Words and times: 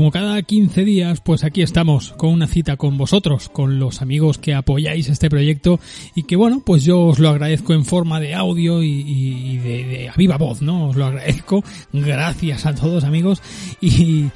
Como 0.00 0.12
cada 0.12 0.40
15 0.40 0.82
días, 0.82 1.20
pues 1.20 1.44
aquí 1.44 1.60
estamos 1.60 2.12
con 2.12 2.30
una 2.30 2.46
cita 2.46 2.78
con 2.78 2.96
vosotros, 2.96 3.50
con 3.50 3.78
los 3.78 4.00
amigos 4.00 4.38
que 4.38 4.54
apoyáis 4.54 5.10
este 5.10 5.28
proyecto 5.28 5.78
y 6.14 6.22
que 6.22 6.36
bueno, 6.36 6.62
pues 6.64 6.84
yo 6.84 7.02
os 7.02 7.18
lo 7.18 7.28
agradezco 7.28 7.74
en 7.74 7.84
forma 7.84 8.18
de 8.18 8.34
audio 8.34 8.82
y, 8.82 9.58
de, 9.58 9.84
de 9.84 10.08
a 10.08 10.14
viva 10.14 10.38
voz, 10.38 10.62
¿no? 10.62 10.88
Os 10.88 10.96
lo 10.96 11.04
agradezco. 11.04 11.62
Gracias 11.92 12.64
a 12.64 12.74
todos 12.74 13.04
amigos 13.04 13.42
y, 13.82 14.30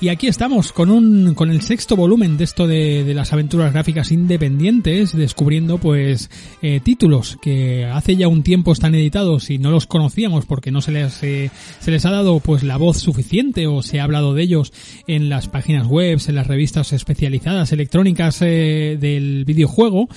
y 0.00 0.08
aquí 0.08 0.26
estamos 0.26 0.72
con 0.72 0.90
un 0.90 1.34
con 1.34 1.50
el 1.50 1.62
sexto 1.62 1.96
volumen 1.96 2.36
de 2.36 2.44
esto 2.44 2.66
de, 2.66 3.04
de 3.04 3.14
las 3.14 3.32
aventuras 3.32 3.72
gráficas 3.72 4.12
independientes, 4.12 5.16
descubriendo 5.16 5.78
pues 5.78 6.30
eh, 6.62 6.80
títulos 6.82 7.38
que 7.42 7.84
hace 7.84 8.16
ya 8.16 8.28
un 8.28 8.42
tiempo 8.42 8.72
están 8.72 8.94
editados 8.94 9.50
y 9.50 9.58
no 9.58 9.70
los 9.70 9.86
conocíamos 9.86 10.46
porque 10.46 10.70
no 10.70 10.80
se 10.80 10.92
les 10.92 11.22
eh, 11.22 11.50
se 11.80 11.90
les 11.90 12.04
ha 12.06 12.10
dado 12.10 12.40
pues 12.40 12.62
la 12.62 12.76
voz 12.76 12.98
suficiente 12.98 13.66
o 13.66 13.82
se 13.82 14.00
ha 14.00 14.04
hablado 14.04 14.34
de 14.34 14.42
ellos 14.42 14.72
en 15.06 15.28
las 15.28 15.48
páginas 15.48 15.86
web, 15.86 16.18
en 16.26 16.34
las 16.34 16.46
revistas 16.46 16.92
especializadas 16.92 17.72
electrónicas 17.72 18.40
eh, 18.42 18.96
del 19.00 19.44
videojuego. 19.44 20.08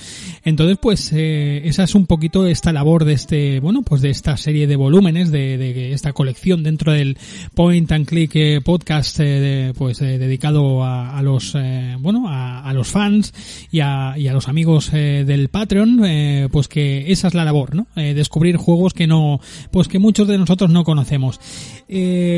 Entonces 0.44 0.78
pues 0.80 1.12
eh, 1.12 1.62
esa 1.64 1.84
es 1.84 1.94
un 1.94 2.06
poquito 2.06 2.46
esta 2.46 2.72
labor 2.72 3.04
de 3.04 3.12
este 3.14 3.60
bueno 3.60 3.82
pues 3.82 4.02
de 4.02 4.10
esta 4.10 4.36
serie 4.36 4.66
de 4.66 4.76
volúmenes 4.76 5.30
de, 5.30 5.58
de 5.58 5.92
esta 5.92 6.12
colección 6.12 6.62
dentro 6.62 6.92
del 6.92 7.16
Point 7.54 7.90
and 7.92 8.06
Click 8.06 8.34
eh, 8.34 8.60
podcast 8.62 9.20
eh, 9.20 9.24
de, 9.24 9.73
pues 9.74 10.00
eh, 10.00 10.18
dedicado 10.18 10.84
a, 10.84 11.20
los 11.22 11.54
eh, 11.54 11.96
bueno 11.98 12.26
a, 12.28 12.72
los 12.72 12.88
fans 12.88 13.32
y 13.70 13.80
a, 13.80 14.14
y 14.16 14.28
a 14.28 14.32
los 14.32 14.48
amigos 14.48 14.90
eh, 14.92 15.24
del 15.26 15.48
Patreon 15.48 16.02
pues 16.50 16.68
que 16.68 17.10
esa 17.12 17.28
es 17.28 17.34
la 17.34 17.44
labor 17.44 17.74
no 17.74 17.86
descubrir 17.94 18.56
juegos 18.56 18.94
que 18.94 19.06
no 19.06 19.40
pues 19.70 19.88
que 19.88 19.98
muchos 19.98 20.28
de 20.28 20.38
nosotros 20.38 20.70
no 20.70 20.84
conocemos. 20.84 21.40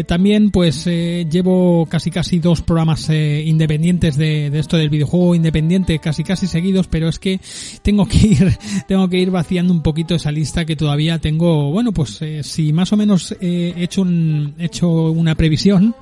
También 0.07 0.51
pues 0.51 0.87
llevo 0.87 1.87
casi 1.87 2.11
casi 2.11 2.39
dos 2.39 2.63
programas 2.63 3.09
independientes 3.11 4.17
de, 4.17 4.47
esto 4.59 4.77
del 4.77 4.91
videojuego 4.91 5.35
independiente 5.35 5.99
casi 5.99 6.25
casi 6.25 6.47
seguidos 6.47 6.89
pero 6.89 7.09
es 7.09 7.19
que 7.19 7.41
tengo 7.83 8.07
que 8.07 8.19
ir 8.19 8.59
tengo 8.89 9.09
que 9.09 9.19
ir 9.19 9.31
vaciando 9.31 9.73
un 9.73 9.83
poquito 9.83 10.15
esa 10.15 10.33
lista 10.33 10.65
que 10.65 10.77
todavía 10.77 11.19
tengo 11.19 11.71
bueno 11.71 11.93
pues 11.93 12.21
si 12.43 12.73
más 12.73 12.93
o 12.93 12.97
menos 12.97 13.35
he 13.41 13.75
hecho 13.77 14.03
un 14.03 14.55
he 14.59 14.67
hecho 14.67 15.11
una 15.11 15.35
previsión 15.35 15.95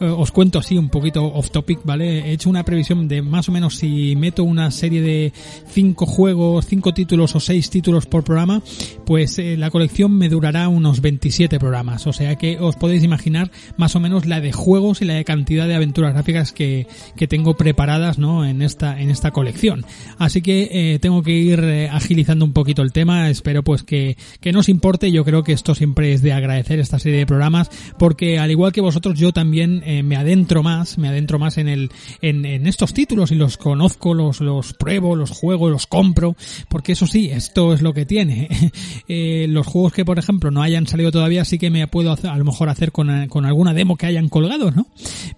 os 0.00 0.30
cuento 0.30 0.58
así 0.58 0.76
un 0.80 0.88
poquito 0.88 1.24
off 1.24 1.50
topic, 1.50 1.80
¿vale? 1.84 2.28
He 2.28 2.32
hecho 2.32 2.50
una 2.50 2.64
previsión 2.64 3.06
de 3.06 3.22
más 3.22 3.48
o 3.48 3.52
menos 3.52 3.76
si 3.76 4.16
meto 4.16 4.44
una 4.44 4.70
serie 4.70 5.00
de 5.00 5.32
cinco 5.68 6.06
juegos, 6.06 6.66
cinco 6.66 6.92
títulos 6.92 7.34
o 7.36 7.40
seis 7.40 7.70
títulos 7.70 8.06
por 8.06 8.24
programa, 8.24 8.62
pues 9.06 9.38
eh, 9.38 9.56
la 9.56 9.70
colección 9.70 10.12
me 10.12 10.28
durará 10.28 10.68
unos 10.68 11.00
27 11.00 11.58
programas. 11.58 12.06
O 12.06 12.12
sea 12.12 12.36
que 12.36 12.58
os 12.58 12.76
podéis 12.76 13.04
imaginar 13.04 13.50
más 13.76 13.96
o 13.96 14.00
menos 14.00 14.26
la 14.26 14.40
de 14.40 14.52
juegos 14.52 15.02
y 15.02 15.04
la 15.04 15.14
de 15.14 15.24
cantidad 15.24 15.66
de 15.66 15.74
aventuras 15.74 16.12
gráficas 16.12 16.52
que, 16.52 16.86
que 17.16 17.26
tengo 17.26 17.56
preparadas, 17.56 18.18
¿no? 18.18 18.44
En 18.44 18.62
esta, 18.62 19.00
en 19.00 19.10
esta 19.10 19.30
colección. 19.30 19.84
Así 20.18 20.42
que 20.42 20.68
eh, 20.72 20.98
tengo 20.98 21.22
que 21.22 21.32
ir 21.32 21.60
eh, 21.60 21.88
agilizando 21.90 22.44
un 22.44 22.52
poquito 22.52 22.82
el 22.82 22.92
tema. 22.92 23.30
Espero 23.30 23.62
pues 23.62 23.82
que, 23.82 24.16
que 24.40 24.52
no 24.52 24.60
os 24.60 24.68
importe. 24.68 25.12
Yo 25.12 25.24
creo 25.24 25.42
que 25.42 25.52
esto 25.52 25.74
siempre 25.74 26.12
es 26.12 26.22
de 26.22 26.32
agradecer 26.32 26.80
esta 26.80 26.98
serie 26.98 27.18
de 27.18 27.26
programas 27.26 27.70
porque 27.98 28.38
al 28.38 28.50
igual 28.50 28.72
que 28.72 28.80
vosotros 28.80 29.18
yo 29.18 29.32
también 29.32 29.82
me 30.04 30.16
adentro 30.16 30.62
más 30.62 30.69
más, 30.70 30.98
me 30.98 31.08
adentro 31.08 31.38
más 31.38 31.58
en 31.58 31.68
el, 31.68 31.90
en, 32.22 32.44
en 32.44 32.66
estos 32.66 32.94
títulos 32.94 33.32
y 33.32 33.34
los 33.34 33.56
conozco, 33.56 34.14
los, 34.14 34.40
los 34.40 34.72
pruebo, 34.74 35.16
los 35.16 35.30
juego, 35.30 35.68
los 35.68 35.86
compro, 35.86 36.36
porque 36.68 36.92
eso 36.92 37.06
sí, 37.06 37.30
esto 37.30 37.72
es 37.72 37.82
lo 37.82 37.92
que 37.92 38.06
tiene. 38.06 38.48
eh, 39.08 39.46
los 39.48 39.66
juegos 39.66 39.92
que, 39.92 40.04
por 40.04 40.18
ejemplo, 40.18 40.50
no 40.50 40.62
hayan 40.62 40.86
salido 40.86 41.10
todavía, 41.10 41.44
sí 41.44 41.58
que 41.58 41.70
me 41.70 41.86
puedo 41.88 42.12
hacer, 42.12 42.30
a 42.30 42.36
lo 42.36 42.44
mejor 42.44 42.68
hacer 42.68 42.92
con, 42.92 43.28
con 43.28 43.46
alguna 43.46 43.74
demo 43.74 43.96
que 43.96 44.06
hayan 44.06 44.28
colgado, 44.28 44.70
¿no? 44.70 44.86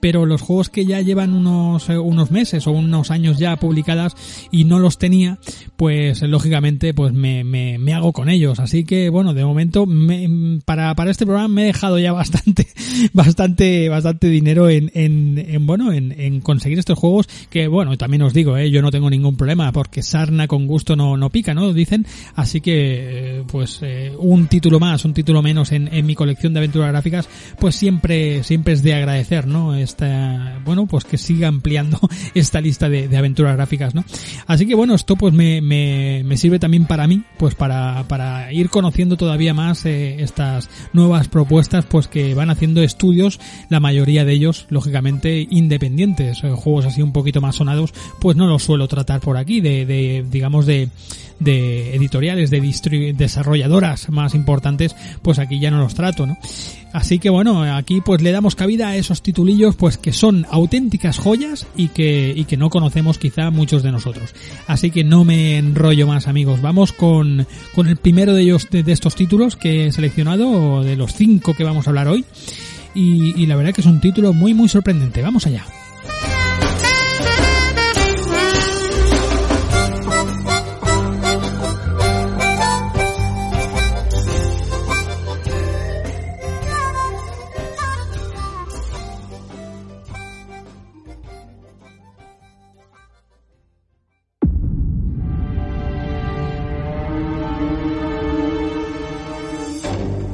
Pero 0.01 0.27
los 0.27 0.43
juegos 0.43 0.69
que 0.69 0.85
ya 0.85 1.01
llevan 1.01 1.35
unos, 1.35 1.89
unos 1.89 2.31
meses 2.31 2.67
o 2.67 2.73
unos 2.73 3.11
años 3.11 3.39
ya 3.39 3.57
publicadas 3.57 4.15
y 4.51 4.65
no 4.65 4.79
los 4.79 4.99
tenía, 4.99 5.39
pues 5.77 6.23
lógicamente, 6.23 6.95
pues 6.95 7.13
me, 7.13 7.45
me, 7.45 7.79
me 7.79 7.95
hago 7.95 8.13
con 8.13 8.29
ellos. 8.29 8.61
Así 8.61 8.85
que, 8.85 9.09
bueno, 9.09 9.35
de 9.35 9.45
momento, 9.45 9.87
me, 9.87 10.61
para, 10.65 10.95
para 10.95 11.11
este 11.11 11.25
programa 11.25 11.49
me 11.49 11.63
he 11.63 11.67
dejado 11.67 11.99
ya 11.99 12.13
bastante, 12.13 12.69
bastante, 13.13 13.89
bastante 13.89 14.29
dinero 14.29 14.69
en, 14.69 14.91
en 14.95 15.22
en, 15.39 15.67
bueno, 15.67 15.93
en, 15.93 16.19
en, 16.19 16.41
conseguir 16.41 16.79
estos 16.79 16.99
juegos 16.99 17.29
que, 17.51 17.69
bueno, 17.69 17.97
también 17.97 18.23
os 18.23 18.35
digo, 18.35 18.57
eh, 18.57 18.71
yo 18.71 18.83
no 18.83 18.91
tengo 18.91 19.11
ningún 19.11 19.37
problema 19.37 19.73
porque 19.73 20.03
sarna 20.03 20.47
con 20.47 20.67
gusto 20.67 20.97
no, 20.97 21.17
no 21.17 21.31
pica, 21.31 21.55
¿no? 21.55 21.73
Dicen, 21.73 22.07
así 22.35 22.61
que, 22.61 23.39
eh, 23.39 23.45
pues, 23.47 23.79
eh, 23.83 24.13
un 24.19 24.47
título 24.47 24.81
más, 24.81 25.05
un 25.05 25.15
título 25.15 25.43
menos 25.43 25.73
en, 25.73 25.93
en, 25.93 26.07
mi 26.07 26.15
colección 26.15 26.53
de 26.53 26.61
aventuras 26.61 26.89
gráficas, 26.91 27.29
pues 27.59 27.77
siempre, 27.77 28.43
siempre 28.43 28.75
es 28.75 28.83
de 28.83 28.95
agradecer, 28.95 29.47
¿no? 29.47 29.75
Esta, 29.75 30.61
bueno, 30.65 30.87
pues 30.87 31.05
que 31.05 31.19
siga 31.19 31.49
ampliando 31.49 32.01
esta 32.35 32.61
lista 32.61 32.89
de, 32.89 33.09
de 33.09 33.17
aventuras 33.17 33.57
gráficas, 33.57 33.95
¿no? 33.95 34.05
Así 34.47 34.67
que, 34.67 34.75
bueno, 34.75 34.95
esto 34.95 35.17
pues 35.17 35.33
me, 35.33 35.61
me, 35.61 36.23
me 36.25 36.37
sirve 36.37 36.59
también 36.59 36.87
para 36.87 37.07
mí, 37.07 37.23
pues 37.39 37.55
para, 37.55 38.05
para 38.09 38.53
ir 38.53 38.69
conociendo 38.69 39.17
todavía 39.17 39.55
más 39.55 39.85
eh, 39.87 40.23
estas 40.23 40.69
nuevas 40.93 41.29
propuestas, 41.29 41.85
pues 41.87 42.09
que 42.09 42.35
van 42.35 42.51
haciendo 42.51 42.83
estudios, 42.83 43.41
la 43.69 43.81
mayoría 43.81 44.25
de 44.25 44.33
ellos, 44.33 44.67
lógicamente, 44.69 45.12
independientes, 45.51 46.41
juegos 46.55 46.87
así 46.87 47.03
un 47.03 47.13
poquito 47.13 47.41
más 47.41 47.57
sonados, 47.57 47.93
pues 48.21 48.37
no 48.37 48.47
los 48.47 48.63
suelo 48.63 48.89
tratar 48.89 49.21
por 49.21 49.37
aquí, 49.37 49.61
de, 49.61 49.87
de 49.87 50.25
digamos 50.31 50.67
de, 50.67 50.89
de 51.41 51.95
editoriales, 51.95 52.51
de 52.51 53.15
desarrolladoras 53.17 54.09
más 54.11 54.35
importantes, 54.35 54.95
pues 55.23 55.39
aquí 55.39 55.59
ya 55.59 55.71
no 55.71 55.79
los 55.79 55.95
trato, 55.95 56.27
¿no? 56.27 56.37
Así 56.93 57.19
que 57.19 57.31
bueno, 57.31 57.63
aquí 57.63 58.03
pues 58.03 58.21
le 58.21 58.33
damos 58.33 58.55
cabida 58.55 58.89
a 58.89 58.97
esos 58.97 59.23
titulillos 59.23 59.77
pues 59.77 59.97
que 59.97 60.13
son 60.13 60.47
auténticas 60.51 61.19
joyas 61.19 61.67
y 61.75 61.89
que, 61.89 62.35
y 62.37 62.45
que 62.45 62.59
no 62.59 62.69
conocemos 62.69 63.17
quizá 63.19 63.51
muchos 63.51 63.83
de 63.83 63.93
nosotros. 63.93 64.35
Así 64.67 64.91
que 64.91 65.03
no 65.03 65.25
me 65.25 65.57
enrollo 65.57 66.07
más 66.07 66.29
amigos, 66.29 66.61
vamos 66.61 66.93
con, 66.93 67.47
con 67.75 67.89
el 67.89 67.97
primero 67.97 68.35
de 68.35 68.43
ellos 68.43 68.69
de, 68.71 68.83
de 68.83 68.93
estos 68.93 69.15
títulos 69.15 69.57
que 69.57 69.87
he 69.87 69.93
seleccionado, 69.93 70.83
de 70.83 70.97
los 70.97 71.15
cinco 71.15 71.55
que 71.55 71.65
vamos 71.65 71.87
a 71.87 71.91
hablar 71.91 72.09
hoy 72.09 72.25
y, 72.95 73.47
la 73.47 73.57
verdad 73.57 73.73
que 73.73 73.81
es 73.81 73.87
un 73.87 74.01
título 74.01 74.33
muy 74.33 74.55
muy 74.55 74.69
sorprendente. 74.69 75.23
Vamos 75.23 75.47
allá. 75.47 75.65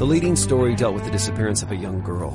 Leading 0.08 0.36
story 0.36 0.74
dealt 0.74 0.94
with 0.94 1.04
the 1.04 1.10
disappearance 1.10 1.62
of 1.62 1.70
a 1.70 1.76
young 1.76 2.00
girl. 2.00 2.32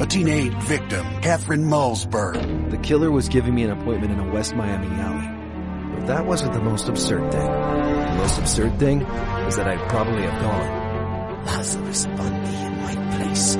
A 0.00 0.06
teenage 0.06 0.54
victim, 0.62 1.04
Catherine 1.20 1.64
Malsberg. 1.64 2.70
The 2.70 2.78
killer 2.78 3.10
was 3.10 3.28
giving 3.28 3.56
me 3.56 3.64
an 3.64 3.70
appointment 3.72 4.12
in 4.12 4.20
a 4.20 4.32
West 4.32 4.54
Miami 4.54 4.86
alley. 4.86 5.96
But 5.96 6.06
that 6.06 6.26
wasn't 6.26 6.52
the 6.52 6.60
most 6.60 6.88
absurd 6.88 7.32
thing. 7.32 7.46
The 7.50 8.14
most 8.18 8.38
absurd 8.38 8.78
thing 8.78 9.00
was 9.44 9.56
that 9.56 9.66
I'd 9.66 9.88
probably 9.88 10.22
have 10.22 10.40
gone. 10.40 11.44
Lazarus 11.44 12.06
Bundy 12.06 12.56
in 12.56 12.76
my 12.82 13.16
place. 13.16 13.56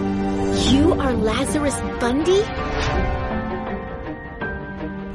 You 0.73 0.93
are 0.93 1.13
Lazarus 1.15 1.77
Bundy? 1.99 2.43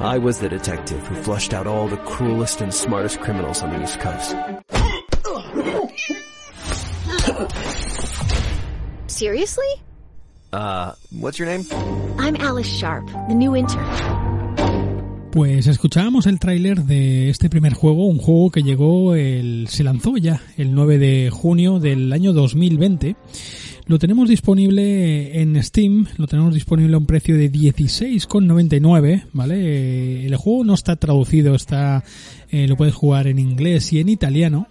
I 0.04 0.18
was 0.18 0.40
the 0.40 0.50
detective 0.50 1.06
who 1.06 1.14
flushed 1.14 1.54
out 1.54 1.66
all 1.66 1.88
the 1.88 1.96
cruelest 1.96 2.60
and 2.60 2.74
smartest 2.74 3.20
criminals 3.20 3.62
on 3.62 3.70
the 3.70 3.82
East 3.82 4.00
Coast. 4.00 4.36
Seriously? 9.14 9.64
Uh, 10.52 10.92
what's 11.12 11.38
your 11.38 11.46
name? 11.46 11.64
I'm 12.18 12.34
Alice 12.40 12.68
Sharp, 12.68 13.06
the 13.28 13.34
new 13.34 13.54
intern. 13.54 13.86
Pues 15.30 15.68
escuchábamos 15.68 16.26
el 16.26 16.40
tráiler 16.40 16.82
de 16.82 17.30
este 17.30 17.48
primer 17.48 17.74
juego, 17.74 18.06
un 18.06 18.18
juego 18.18 18.50
que 18.50 18.64
llegó, 18.64 19.14
el, 19.14 19.68
se 19.68 19.84
lanzó 19.84 20.16
ya 20.16 20.42
el 20.56 20.74
9 20.74 20.98
de 20.98 21.30
junio 21.30 21.78
del 21.78 22.12
año 22.12 22.32
2020. 22.32 23.14
Lo 23.86 24.00
tenemos 24.00 24.28
disponible 24.28 25.40
en 25.40 25.62
Steam, 25.62 26.06
lo 26.16 26.26
tenemos 26.26 26.52
disponible 26.52 26.96
a 26.96 26.98
un 26.98 27.06
precio 27.06 27.36
de 27.36 27.52
16,99, 27.52 29.26
¿vale? 29.32 30.26
El 30.26 30.34
juego 30.34 30.64
no 30.64 30.74
está 30.74 30.96
traducido, 30.96 31.54
está, 31.54 32.02
eh, 32.50 32.66
lo 32.66 32.76
puedes 32.76 32.94
jugar 32.94 33.28
en 33.28 33.38
inglés 33.38 33.92
y 33.92 34.00
en 34.00 34.08
italiano 34.08 34.66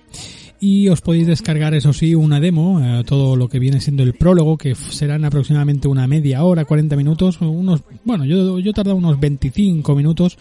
y 0.64 0.88
os 0.88 1.02
podéis 1.02 1.28
descargar 1.28 1.74
eso 1.74 1.92
sí 1.92 2.16
una 2.16 2.40
demo, 2.40 2.80
eh, 2.80 3.04
todo 3.06 3.36
lo 3.36 3.50
que 3.50 3.60
viene 3.60 3.82
siendo 3.82 4.02
el 4.02 4.14
prólogo, 4.14 4.58
que 4.58 4.76
serán 4.76 5.26
aproximadamente 5.26 5.90
una 5.90 6.08
media 6.08 6.42
hora, 6.46 6.64
40 6.64 6.96
minutos, 6.96 7.42
unos, 7.42 7.82
bueno, 8.06 8.24
yo, 8.24 8.60
yo 8.60 8.72
he 8.72 8.74
tardado 8.74 8.96
unos 8.96 9.20
25 9.20 9.94
minutos 9.94 10.38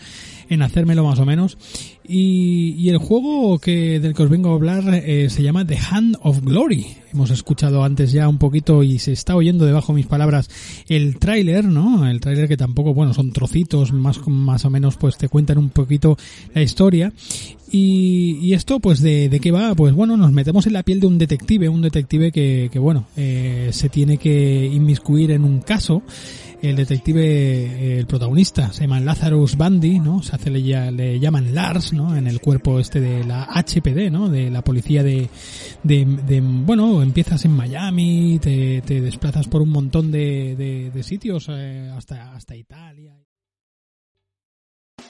en 0.48 0.62
hacérmelo 0.62 1.02
más 1.02 1.18
o 1.18 1.26
menos. 1.26 1.58
Y, 2.06 2.74
y 2.78 2.90
el 2.90 2.98
juego 2.98 3.58
que 3.58 3.98
del 3.98 4.14
que 4.14 4.22
os 4.22 4.30
vengo 4.30 4.50
a 4.50 4.54
hablar 4.54 4.84
eh, 4.94 5.28
se 5.28 5.42
llama 5.42 5.66
The 5.66 5.78
Hand 5.90 6.18
of 6.22 6.40
Glory. 6.42 6.86
Hemos 7.12 7.30
escuchado 7.30 7.82
antes 7.82 8.12
ya 8.12 8.28
un 8.28 8.38
poquito 8.38 8.82
y 8.82 8.98
se 8.98 9.12
está 9.12 9.34
oyendo 9.34 9.64
debajo 9.64 9.92
de 9.92 9.96
mis 9.96 10.06
palabras 10.06 10.50
el 10.88 11.18
tráiler, 11.18 11.64
¿no? 11.64 12.08
El 12.08 12.20
tráiler 12.20 12.48
que 12.48 12.56
tampoco, 12.56 12.94
bueno, 12.94 13.12
son 13.12 13.32
trocitos, 13.32 13.92
más, 13.92 14.24
más 14.26 14.64
o 14.64 14.70
menos 14.70 14.96
pues 14.96 15.16
te 15.16 15.28
cuentan 15.28 15.58
un 15.58 15.70
poquito 15.70 16.16
la 16.54 16.62
historia. 16.62 17.12
Y, 17.74 18.38
y 18.42 18.52
esto, 18.52 18.80
pues, 18.80 19.00
de, 19.00 19.30
¿de 19.30 19.40
qué 19.40 19.50
va? 19.50 19.74
Pues 19.74 19.94
bueno, 19.94 20.11
nos 20.16 20.32
metemos 20.32 20.66
en 20.66 20.72
la 20.72 20.82
piel 20.82 21.00
de 21.00 21.06
un 21.06 21.18
detective, 21.18 21.68
un 21.68 21.82
detective 21.82 22.32
que, 22.32 22.68
que 22.72 22.78
bueno, 22.78 23.06
eh, 23.16 23.70
se 23.72 23.88
tiene 23.88 24.18
que 24.18 24.66
inmiscuir 24.66 25.30
en 25.30 25.44
un 25.44 25.60
caso. 25.60 26.02
El 26.60 26.76
detective, 26.76 27.24
eh, 27.24 27.98
el 27.98 28.06
protagonista, 28.06 28.72
se 28.72 28.82
llama 28.82 29.00
Lazarus 29.00 29.56
Bundy, 29.56 29.98
¿no? 29.98 30.22
Se 30.22 30.36
hace, 30.36 30.48
le, 30.48 30.92
le 30.92 31.18
llaman 31.18 31.54
Lars, 31.54 31.92
¿no? 31.92 32.16
En 32.16 32.28
el 32.28 32.40
cuerpo 32.40 32.78
este 32.78 33.00
de 33.00 33.24
la 33.24 33.48
HPD, 33.52 34.12
¿no? 34.12 34.28
De 34.28 34.48
la 34.48 34.62
policía 34.62 35.02
de, 35.02 35.28
de, 35.82 36.40
bueno, 36.40 37.02
empiezas 37.02 37.44
en 37.44 37.52
Miami, 37.52 38.38
te, 38.40 38.80
te 38.82 39.00
desplazas 39.00 39.48
por 39.48 39.60
un 39.60 39.70
montón 39.70 40.12
de, 40.12 40.54
de, 40.56 40.90
de 40.90 41.02
sitios, 41.02 41.48
eh, 41.50 41.90
hasta, 41.96 42.32
hasta 42.34 42.54
Italia. 42.54 43.12